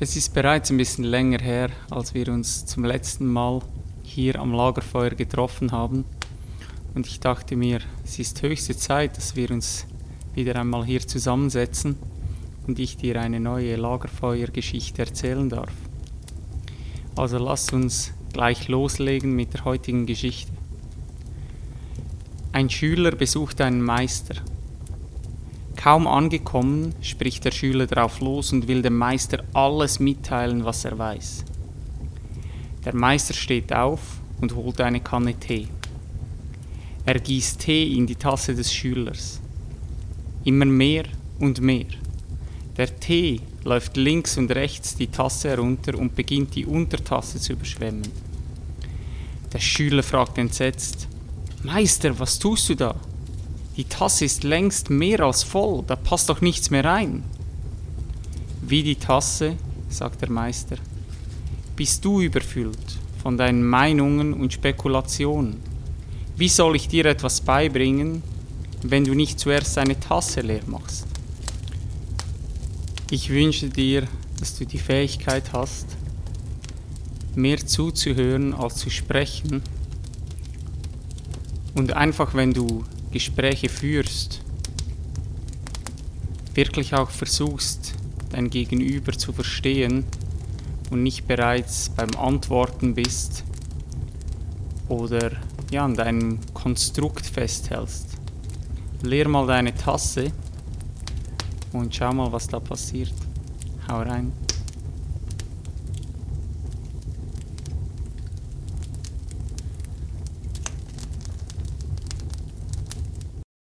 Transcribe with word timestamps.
Es 0.00 0.14
ist 0.14 0.32
bereits 0.32 0.70
ein 0.70 0.76
bisschen 0.76 1.02
länger 1.02 1.40
her, 1.40 1.70
als 1.90 2.14
wir 2.14 2.28
uns 2.28 2.64
zum 2.66 2.84
letzten 2.84 3.26
Mal 3.26 3.62
hier 4.04 4.38
am 4.38 4.52
Lagerfeuer 4.52 5.10
getroffen 5.10 5.72
haben. 5.72 6.04
Und 6.94 7.08
ich 7.08 7.18
dachte 7.18 7.56
mir, 7.56 7.80
es 8.04 8.20
ist 8.20 8.40
höchste 8.42 8.76
Zeit, 8.76 9.16
dass 9.16 9.34
wir 9.34 9.50
uns 9.50 9.86
wieder 10.34 10.54
einmal 10.54 10.84
hier 10.84 11.00
zusammensetzen 11.00 11.96
und 12.68 12.78
ich 12.78 12.96
dir 12.96 13.20
eine 13.20 13.40
neue 13.40 13.74
Lagerfeuergeschichte 13.74 15.02
erzählen 15.02 15.48
darf. 15.48 15.72
Also 17.16 17.38
lass 17.38 17.72
uns 17.72 18.12
gleich 18.32 18.68
loslegen 18.68 19.34
mit 19.34 19.54
der 19.54 19.64
heutigen 19.64 20.06
Geschichte. 20.06 20.52
Ein 22.52 22.70
Schüler 22.70 23.10
besucht 23.16 23.60
einen 23.60 23.82
Meister. 23.82 24.36
Kaum 25.78 26.08
angekommen, 26.08 26.92
spricht 27.02 27.44
der 27.44 27.52
Schüler 27.52 27.86
drauf 27.86 28.18
los 28.18 28.52
und 28.52 28.66
will 28.66 28.82
dem 28.82 28.96
Meister 28.96 29.44
alles 29.52 30.00
mitteilen, 30.00 30.64
was 30.64 30.84
er 30.84 30.98
weiß. 30.98 31.44
Der 32.84 32.96
Meister 32.96 33.32
steht 33.32 33.72
auf 33.72 34.00
und 34.40 34.56
holt 34.56 34.80
eine 34.80 34.98
Kanne 34.98 35.34
Tee. 35.34 35.68
Er 37.06 37.20
gießt 37.20 37.60
Tee 37.60 37.96
in 37.96 38.08
die 38.08 38.16
Tasse 38.16 38.56
des 38.56 38.74
Schülers. 38.74 39.40
Immer 40.42 40.64
mehr 40.64 41.04
und 41.38 41.60
mehr. 41.60 41.86
Der 42.76 42.98
Tee 42.98 43.40
läuft 43.62 43.96
links 43.96 44.36
und 44.36 44.50
rechts 44.50 44.96
die 44.96 45.06
Tasse 45.06 45.50
herunter 45.50 45.96
und 45.96 46.16
beginnt 46.16 46.56
die 46.56 46.66
Untertasse 46.66 47.38
zu 47.38 47.52
überschwemmen. 47.52 48.08
Der 49.52 49.60
Schüler 49.60 50.02
fragt 50.02 50.38
entsetzt, 50.38 51.06
Meister, 51.62 52.18
was 52.18 52.36
tust 52.36 52.68
du 52.68 52.74
da? 52.74 52.96
Die 53.78 53.84
Tasse 53.84 54.24
ist 54.24 54.42
längst 54.42 54.90
mehr 54.90 55.20
als 55.20 55.44
voll, 55.44 55.84
da 55.86 55.94
passt 55.94 56.28
doch 56.28 56.40
nichts 56.40 56.70
mehr 56.70 56.84
rein. 56.84 57.22
Wie 58.60 58.82
die 58.82 58.96
Tasse, 58.96 59.54
sagt 59.88 60.20
der 60.20 60.32
Meister, 60.32 60.78
bist 61.76 62.04
du 62.04 62.20
überfüllt 62.20 62.98
von 63.22 63.38
deinen 63.38 63.62
Meinungen 63.64 64.34
und 64.34 64.52
Spekulationen. 64.52 65.62
Wie 66.36 66.48
soll 66.48 66.74
ich 66.74 66.88
dir 66.88 67.06
etwas 67.06 67.40
beibringen, 67.40 68.24
wenn 68.82 69.04
du 69.04 69.14
nicht 69.14 69.38
zuerst 69.38 69.78
eine 69.78 69.98
Tasse 70.00 70.40
leer 70.40 70.66
machst? 70.66 71.06
Ich 73.12 73.30
wünsche 73.30 73.68
dir, 73.68 74.08
dass 74.40 74.58
du 74.58 74.66
die 74.66 74.78
Fähigkeit 74.78 75.52
hast, 75.52 75.86
mehr 77.36 77.64
zuzuhören 77.64 78.54
als 78.54 78.74
zu 78.74 78.90
sprechen 78.90 79.62
und 81.76 81.92
einfach 81.92 82.34
wenn 82.34 82.52
du 82.52 82.82
Gespräche 83.10 83.68
führst, 83.68 84.40
wirklich 86.54 86.94
auch 86.94 87.10
versuchst, 87.10 87.94
dein 88.30 88.50
Gegenüber 88.50 89.12
zu 89.12 89.32
verstehen 89.32 90.04
und 90.90 91.02
nicht 91.02 91.26
bereits 91.26 91.90
beim 91.90 92.10
Antworten 92.16 92.94
bist 92.94 93.44
oder 94.88 95.32
ja, 95.70 95.84
an 95.84 95.94
deinem 95.94 96.38
Konstrukt 96.54 97.26
festhältst. 97.26 98.08
Leer 99.02 99.28
mal 99.28 99.46
deine 99.46 99.74
Tasse 99.74 100.32
und 101.72 101.94
schau 101.94 102.12
mal, 102.12 102.32
was 102.32 102.48
da 102.48 102.58
passiert. 102.58 103.12
Hau 103.86 103.98
rein. 104.02 104.32